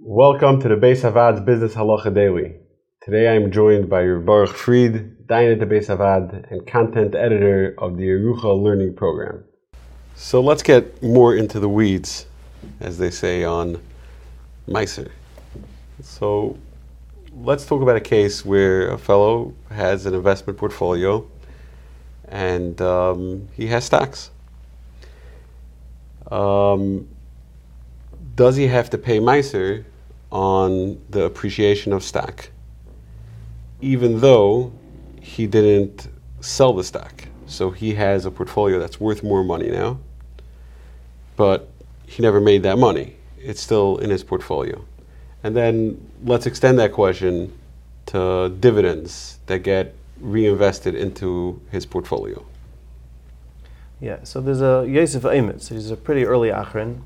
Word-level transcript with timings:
Welcome 0.00 0.58
to 0.62 0.68
the 0.68 0.74
Beis 0.74 1.02
HaVaad's 1.02 1.42
Business 1.42 1.74
Halacha 1.74 2.14
Daily. 2.14 2.54
Today 3.02 3.28
I 3.28 3.34
am 3.34 3.52
joined 3.52 3.90
by 3.90 4.04
Baruch 4.04 4.56
Fried, 4.56 5.26
Dayan 5.26 5.52
at 5.52 5.60
the 5.60 5.66
Beis 5.66 5.88
HaVaad, 5.88 6.50
and 6.50 6.66
content 6.66 7.14
editor 7.14 7.74
of 7.76 7.98
the 7.98 8.04
Yerucha 8.04 8.62
Learning 8.62 8.94
Program. 8.94 9.44
So 10.14 10.40
let's 10.40 10.62
get 10.62 11.02
more 11.02 11.36
into 11.36 11.60
the 11.60 11.68
weeds, 11.68 12.24
as 12.80 12.96
they 12.96 13.10
say 13.10 13.44
on 13.44 13.82
Meiser. 14.66 15.10
So 16.00 16.56
let's 17.36 17.66
talk 17.66 17.82
about 17.82 17.96
a 17.96 18.00
case 18.00 18.46
where 18.46 18.92
a 18.92 18.98
fellow 18.98 19.52
has 19.70 20.06
an 20.06 20.14
investment 20.14 20.58
portfolio 20.58 21.28
and 22.28 22.80
um, 22.80 23.46
he 23.54 23.66
has 23.66 23.84
stocks. 23.84 24.30
Um, 26.30 27.08
does 28.34 28.56
he 28.56 28.66
have 28.68 28.90
to 28.90 28.98
pay 28.98 29.18
Meiser 29.18 29.84
on 30.30 31.00
the 31.10 31.24
appreciation 31.24 31.92
of 31.92 32.02
stock, 32.02 32.50
even 33.80 34.20
though 34.20 34.72
he 35.20 35.46
didn't 35.46 36.08
sell 36.40 36.72
the 36.72 36.84
stock? 36.84 37.24
So 37.46 37.70
he 37.70 37.94
has 37.94 38.24
a 38.24 38.30
portfolio 38.30 38.78
that's 38.78 38.98
worth 38.98 39.22
more 39.22 39.44
money 39.44 39.70
now, 39.70 39.98
but 41.36 41.68
he 42.06 42.22
never 42.22 42.40
made 42.40 42.62
that 42.62 42.78
money. 42.78 43.16
It's 43.38 43.60
still 43.60 43.98
in 43.98 44.10
his 44.10 44.24
portfolio. 44.24 44.84
And 45.42 45.56
then 45.56 46.10
let's 46.24 46.46
extend 46.46 46.78
that 46.78 46.92
question 46.92 47.52
to 48.06 48.54
dividends 48.60 49.38
that 49.46 49.58
get 49.58 49.94
reinvested 50.20 50.94
into 50.94 51.60
his 51.70 51.84
portfolio. 51.84 52.44
Yeah, 54.00 54.18
so 54.24 54.40
there's 54.40 54.60
a 54.60 54.86
Yosef 54.88 55.22
Ometz. 55.22 55.68
He's 55.68 55.90
a 55.90 55.96
pretty 55.96 56.24
early 56.24 56.48
Achron. 56.48 57.02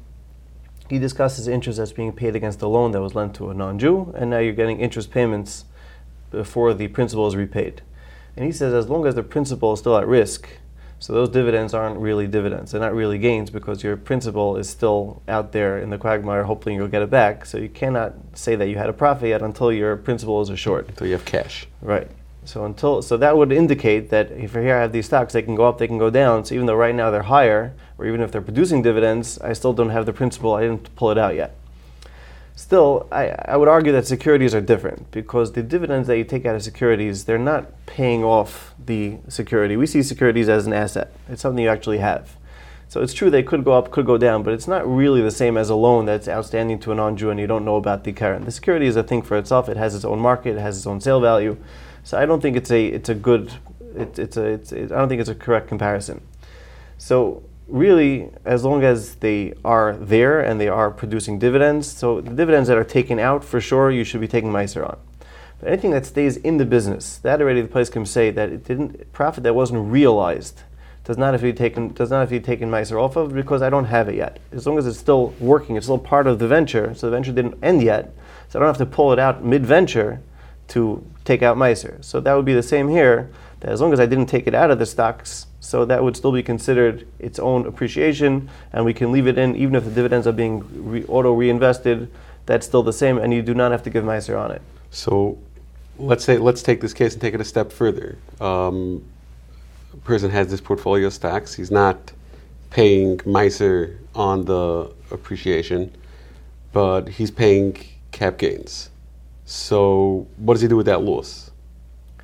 He 0.89 0.99
discusses 0.99 1.49
interest 1.49 1.79
that's 1.79 1.93
being 1.93 2.13
paid 2.13 2.37
against 2.37 2.63
a 2.63 2.69
loan 2.69 2.93
that 2.93 3.01
was 3.01 3.15
lent 3.15 3.35
to 3.37 3.51
a 3.51 3.55
non-Jew, 3.55 4.15
and 4.17 4.31
now 4.31 4.39
you're 4.39 4.53
getting 4.53 4.81
interest 4.81 5.11
payments 5.11 5.65
before 6.31 6.75
the 6.75 6.89
principal 6.89 7.27
is 7.27 7.35
repaid. 7.35 7.83
And 8.37 8.45
he 8.45 8.53
says 8.53 8.73
as 8.73 8.89
long 8.89 9.07
as 9.07 9.15
the 9.15 9.23
principal 9.23 9.73
is 9.73 9.81
still 9.81 9.97
at 9.97 10.07
risk, 10.07 10.49
so 10.99 11.13
those 11.13 11.29
dividends 11.29 11.75
aren't 11.75 11.99
really 11.99 12.27
dividends. 12.27 12.73
They're 12.73 12.81
not 12.81 12.95
really 12.95 13.19
gains 13.19 13.51
because 13.51 13.83
your 13.83 13.97
principal 13.97 14.57
is 14.57 14.69
still 14.69 15.23
out 15.29 15.53
there 15.53 15.79
in 15.79 15.91
the 15.91 15.99
quagmire 15.99 16.45
hoping 16.45 16.75
you'll 16.75 16.89
get 16.89 17.03
it 17.03 17.11
back. 17.11 17.45
So 17.45 17.59
you 17.59 17.69
cannot 17.69 18.15
say 18.35 18.57
that 18.57 18.69
you 18.69 18.77
had 18.77 18.89
a 18.89 18.95
profit 18.95 19.29
yet 19.29 19.43
until 19.43 19.71
your 19.71 19.97
principal 19.97 20.41
is 20.41 20.49
assured. 20.49 20.89
Until 20.89 21.07
you 21.07 21.13
have 21.13 21.25
cash. 21.25 21.67
Right. 21.83 22.09
So 22.47 22.65
until 22.65 23.03
so 23.03 23.17
that 23.17 23.37
would 23.37 23.51
indicate 23.51 24.11
that 24.11 24.31
if 24.31 24.53
here 24.53 24.77
I 24.77 24.81
have 24.81 24.93
these 24.93 25.07
stocks, 25.07 25.33
they 25.33 25.43
can 25.43 25.57
go 25.57 25.67
up, 25.69 25.79
they 25.79 25.89
can 25.89 25.99
go 25.99 26.11
down. 26.11 26.45
So 26.45 26.55
even 26.55 26.67
though 26.67 26.77
right 26.77 26.95
now 26.95 27.11
they're 27.11 27.23
higher, 27.23 27.75
or 27.99 28.07
even 28.07 28.21
if 28.21 28.31
they're 28.31 28.41
producing 28.41 28.83
dividends, 28.83 29.39
I 29.41 29.53
still 29.53 29.73
don't 29.73 29.91
have 29.91 30.07
the 30.07 30.13
principal. 30.13 30.55
I 30.55 30.63
didn't 30.63 30.95
pull 30.95 31.11
it 31.11 31.19
out 31.19 31.35
yet. 31.35 31.57
Still, 32.55 33.07
I, 33.13 33.35
I 33.47 33.57
would 33.57 33.69
argue 33.69 33.93
that 33.93 34.07
securities 34.07 34.55
are 34.55 34.63
different 34.63 35.11
because 35.11 35.53
the 35.53 35.63
dividends 35.63 36.09
that 36.09 36.17
you 36.17 36.25
take 36.25 36.47
out 36.47 36.55
of 36.55 36.63
securities, 36.63 37.25
they're 37.25 37.37
not 37.37 37.67
paying 37.85 38.25
off 38.25 38.75
the 38.83 39.19
security. 39.29 39.77
We 39.77 39.87
see 39.87 40.03
securities 40.03 40.49
as 40.49 40.67
an 40.67 40.73
asset. 40.73 41.13
It's 41.29 41.43
something 41.43 41.63
you 41.63 41.69
actually 41.69 41.99
have. 41.99 42.37
So 42.89 43.03
it's 43.03 43.13
true 43.13 43.29
they 43.29 43.43
could 43.43 43.65
go 43.65 43.73
up, 43.73 43.91
could 43.91 44.07
go 44.07 44.17
down, 44.17 44.43
but 44.43 44.55
it's 44.55 44.69
not 44.69 44.87
really 44.89 45.21
the 45.21 45.31
same 45.31 45.59
as 45.59 45.69
a 45.69 45.75
loan 45.75 46.07
that's 46.07 46.29
outstanding 46.29 46.79
to 46.81 46.93
a 46.93 46.95
non-Jew 46.95 47.29
and 47.31 47.41
you 47.41 47.47
don't 47.47 47.65
know 47.65 47.77
about 47.77 48.05
the 48.05 48.13
current. 48.13 48.45
The 48.45 48.53
security 48.53 48.87
is 48.87 48.97
a 48.97 49.03
thing 49.03 49.21
for 49.23 49.37
itself. 49.37 49.69
It 49.69 49.77
has 49.77 49.95
its 49.95 50.05
own 50.05 50.21
market. 50.21 50.57
It 50.57 50.61
has 50.61 50.79
its 50.79 50.87
own 50.87 51.01
sale 51.01 51.21
value. 51.21 51.59
So 52.07 52.17
I 52.17 52.25
don't 52.25 52.41
think 52.41 52.57
it's 52.57 52.71
a 52.71 52.87
it's 52.87 53.09
a 53.09 53.17
good 53.17 53.53
it, 53.97 54.17
it's 54.17 54.37
a 54.37 54.45
it's 54.45 54.71
it, 54.71 54.93
I 54.93 54.97
don't 54.97 55.09
think 55.09 55.21
it's 55.21 55.29
a 55.29 55.35
correct 55.35 55.67
comparison. 55.67 56.21
So 56.99 57.43
really, 57.67 58.31
as 58.45 58.63
long 58.63 58.85
as 58.85 59.17
they 59.17 59.55
are 59.65 59.97
there 59.97 60.41
and 60.41 60.61
they 60.61 60.69
are 60.69 60.93
producing 60.93 61.41
dividends, 61.41 61.91
so 61.91 62.21
the 62.21 62.31
dividends 62.31 62.69
that 62.69 62.79
are 62.79 62.85
taken 62.85 63.19
out 63.19 63.43
for 63.43 63.61
sure, 63.61 63.91
you 63.91 64.05
should 64.05 64.21
be 64.21 64.29
taking 64.29 64.53
Meiser 64.53 64.89
on. 64.89 64.99
But 65.59 65.69
anything 65.69 65.91
that 65.91 66.07
stays 66.07 66.37
in 66.37 66.59
the 66.59 66.65
business, 66.65 67.19
that 67.19 67.41
already 67.41 67.61
the 67.61 67.67
place 67.67 67.91
can 67.91 68.07
say 68.07 68.31
that 68.31 68.51
it 68.51 68.63
didn't 68.63 69.13
profit 69.13 69.43
that 69.43 69.57
wasn't 69.57 69.91
realized 69.91 70.63
does 71.03 71.19
not 71.19 71.35
have 71.35 71.41
to 71.41 71.47
be 71.49 71.53
taken 71.53 71.93
does 71.93 72.11
not 72.11 72.21
have 72.21 72.29
to 72.29 72.39
be 72.39 72.45
taken 72.45 72.71
Meiser 72.71 73.03
off 73.03 73.17
of 73.17 73.35
because 73.35 73.63
I 73.63 73.69
don't 73.69 73.87
have 73.87 74.09
it 74.09 74.15
yet. 74.15 74.39
As 74.53 74.65
long 74.65 74.79
as 74.79 74.87
it's 74.87 74.97
still 74.99 75.35
working, 75.41 75.75
it's 75.75 75.87
still 75.87 75.99
part 75.99 76.29
of 76.29 76.39
the 76.39 76.47
venture, 76.47 76.95
so 76.95 77.09
the 77.09 77.17
venture 77.17 77.33
didn't 77.33 77.59
end 77.65 77.83
yet, 77.83 78.15
so 78.49 78.61
I 78.61 78.63
don't 78.63 78.69
have 78.69 78.79
to 78.79 78.87
pull 78.87 79.13
it 79.13 79.19
out 79.19 79.45
mid 79.45 79.67
venture 79.67 80.21
to 80.69 81.05
take 81.25 81.43
out 81.43 81.57
Meiser. 81.57 82.03
So 82.05 82.21
that 82.21 82.35
would 82.35 82.45
be 82.45 82.55
the 82.55 82.63
same 82.63 82.89
here, 82.89 83.31
that 83.61 83.71
as 83.71 83.81
long 83.81 83.93
as 83.93 84.01
I 84.01 84.07
didn't 84.07 84.27
take 84.27 84.47
it 84.47 84.55
out 84.55 84.71
of 84.71 84.79
the 84.79 84.87
stocks, 84.87 85.47
so 85.61 85.85
that 85.85 86.03
would 86.03 86.17
still 86.17 86.33
be 86.33 86.43
considered 86.43 87.07
its 87.19 87.39
own 87.39 87.67
appreciation, 87.67 88.49
and 88.73 88.85
we 88.85 88.95
can 88.95 89.11
leave 89.13 89.27
it 89.27 89.39
in 89.39 89.57
even 89.57 89.75
if 89.75 89.85
the 89.85 89.91
dividends 89.91 90.27
are 90.27 90.33
being 90.33 90.65
re- 90.91 91.05
auto 91.07 91.33
reinvested, 91.33 92.11
that's 92.47 92.67
still 92.67 92.83
the 92.83 92.93
same, 92.93 93.19
and 93.19 93.35
you 93.35 93.43
do 93.43 93.55
not 93.55 93.73
have 93.73 93.83
to 93.83 93.91
give 93.91 94.05
Meiser 94.05 94.39
on 94.39 94.51
it. 94.53 94.63
So 94.91 95.39
let's 95.99 96.25
say 96.25 96.39
let's 96.39 96.63
take 96.63 96.81
this 96.81 96.93
case 96.93 97.15
and 97.15 97.21
take 97.21 97.35
it 97.35 97.41
a 97.41 97.45
step 97.45 97.73
further. 97.73 98.19
Um, 98.41 99.05
a 99.93 99.97
person 99.99 100.31
has 100.31 100.49
this 100.51 100.61
portfolio 100.61 101.09
of 101.09 101.13
stocks, 101.13 101.55
he's 101.55 101.71
not 101.71 102.13
paying 102.71 103.19
Meiser 103.19 103.97
on 104.15 104.45
the 104.45 104.93
appreciation, 105.11 105.93
but 106.73 107.09
he's 107.09 107.31
paying 107.31 107.77
cap 108.13 108.39
gains. 108.39 108.91
So 109.47 110.27
what 110.37 110.55
does 110.55 110.61
he 110.61 110.69
do 110.69 110.77
with 110.77 110.87
that 110.87 111.03
loss 111.03 111.53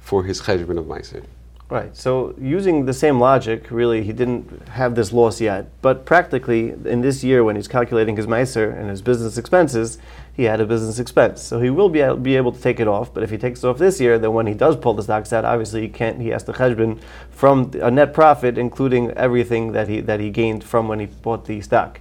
for 0.00 0.25
his 0.25 0.43
cheshbon 0.43 0.77
of 0.77 0.87
Meiser? 0.87 1.25
Right. 1.71 1.97
So 1.97 2.34
using 2.38 2.84
the 2.84 2.93
same 2.93 3.19
logic, 3.19 3.71
really, 3.71 4.03
he 4.03 4.12
didn't 4.12 4.69
have 4.69 4.94
this 4.94 5.10
loss 5.10 5.41
yet. 5.41 5.71
But 5.81 6.05
practically, 6.05 6.71
in 6.71 7.00
this 7.00 7.25
year, 7.25 7.44
when 7.44 7.56
he's 7.56 7.69
calculating 7.69 8.16
his 8.16 8.27
Meiser 8.27 8.77
and 8.78 8.91
his 8.91 9.00
business 9.00 9.38
expenses, 9.38 9.97
he 10.34 10.43
had 10.44 10.61
a 10.61 10.66
business 10.66 10.99
expense. 10.99 11.41
So 11.41 11.61
he 11.61 11.71
will 11.71 11.88
be, 11.88 12.06
be 12.16 12.37
able 12.37 12.53
to 12.53 12.61
take 12.61 12.78
it 12.81 12.88
off. 12.88 13.15
But 13.15 13.22
if 13.22 13.31
he 13.31 13.38
takes 13.38 13.65
it 13.65 13.69
off 13.69 13.78
this 13.78 14.00
year, 14.00 14.19
then 14.19 14.34
when 14.34 14.47
he 14.47 14.53
does 14.53 14.77
pull 14.77 14.93
the 14.93 15.03
stocks 15.03 15.32
out, 15.32 15.47
obviously 15.47 15.81
he 15.81 15.88
can't. 15.88 16.21
He 16.21 16.28
has 16.28 16.43
to 16.44 16.53
cheshbon 16.53 17.00
from 17.31 17.71
a 17.81 17.91
net 17.91 18.12
profit, 18.12 18.59
including 18.59 19.12
everything 19.12 19.72
that 19.72 19.88
he 19.88 20.00
that 20.00 20.21
he 20.21 20.28
gained 20.28 20.65
from 20.65 20.88
when 20.88 21.00
he 21.00 21.06
bought 21.06 21.47
the 21.47 21.61
stock. 21.62 22.00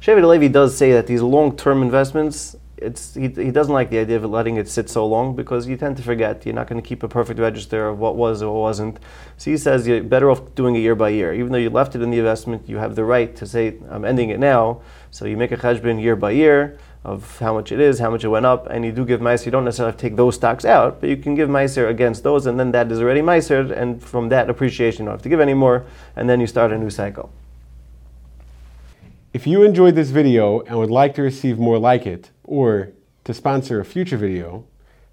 Shevet 0.00 0.28
Levi 0.28 0.46
does 0.46 0.76
say 0.76 0.92
that 0.92 1.08
these 1.08 1.22
long-term 1.22 1.82
investments 1.82 2.54
it's 2.80 3.14
he, 3.14 3.28
he 3.28 3.50
doesn't 3.50 3.72
like 3.72 3.90
the 3.90 3.98
idea 3.98 4.16
of 4.16 4.24
letting 4.24 4.56
it 4.56 4.68
sit 4.68 4.88
so 4.88 5.06
long 5.06 5.36
because 5.36 5.66
you 5.66 5.76
tend 5.76 5.96
to 5.96 6.02
forget. 6.02 6.44
You're 6.46 6.54
not 6.54 6.68
going 6.68 6.80
to 6.80 6.86
keep 6.86 7.02
a 7.02 7.08
perfect 7.08 7.38
register 7.40 7.88
of 7.88 7.98
what 7.98 8.16
was 8.16 8.42
or 8.42 8.52
what 8.52 8.60
wasn't. 8.60 8.98
So 9.36 9.50
he 9.50 9.56
says 9.56 9.86
you're 9.86 10.02
better 10.02 10.30
off 10.30 10.54
doing 10.54 10.74
it 10.76 10.80
year 10.80 10.94
by 10.94 11.10
year. 11.10 11.32
Even 11.34 11.52
though 11.52 11.58
you 11.58 11.70
left 11.70 11.94
it 11.94 12.02
in 12.02 12.10
the 12.10 12.18
investment, 12.18 12.68
you 12.68 12.78
have 12.78 12.94
the 12.94 13.04
right 13.04 13.34
to 13.36 13.46
say 13.46 13.76
I'm 13.90 14.04
ending 14.04 14.30
it 14.30 14.38
now. 14.38 14.80
So 15.10 15.24
you 15.24 15.36
make 15.36 15.52
a 15.52 15.56
cheshbon 15.56 16.00
year 16.02 16.16
by 16.16 16.32
year 16.32 16.78
of 17.04 17.38
how 17.38 17.54
much 17.54 17.72
it 17.72 17.80
is, 17.80 17.98
how 17.98 18.10
much 18.10 18.24
it 18.24 18.28
went 18.28 18.44
up, 18.44 18.66
and 18.66 18.84
you 18.84 18.92
do 18.92 19.04
give 19.04 19.20
meiser. 19.20 19.46
You 19.46 19.52
don't 19.52 19.64
necessarily 19.64 19.92
have 19.92 20.00
to 20.00 20.02
take 20.02 20.16
those 20.16 20.34
stocks 20.34 20.64
out, 20.64 21.00
but 21.00 21.08
you 21.08 21.16
can 21.16 21.34
give 21.34 21.48
meiser 21.48 21.88
against 21.88 22.22
those, 22.22 22.46
and 22.46 22.58
then 22.58 22.72
that 22.72 22.90
is 22.92 23.00
already 23.00 23.20
meiser, 23.20 23.70
and 23.70 24.02
from 24.02 24.28
that 24.28 24.50
appreciation, 24.50 25.04
you 25.04 25.06
don't 25.06 25.14
have 25.14 25.22
to 25.22 25.28
give 25.28 25.40
anymore, 25.40 25.86
and 26.16 26.28
then 26.28 26.40
you 26.40 26.46
start 26.46 26.72
a 26.72 26.78
new 26.78 26.90
cycle. 26.90 27.30
If 29.34 29.46
you 29.46 29.62
enjoyed 29.62 29.94
this 29.94 30.08
video 30.08 30.60
and 30.60 30.78
would 30.78 30.90
like 30.90 31.14
to 31.16 31.22
receive 31.22 31.58
more 31.58 31.78
like 31.78 32.06
it, 32.06 32.30
or 32.44 32.92
to 33.24 33.34
sponsor 33.34 33.78
a 33.78 33.84
future 33.84 34.16
video, 34.16 34.64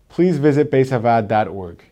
please 0.08 0.38
visit 0.38 0.72
beishavad.org. 0.72 1.84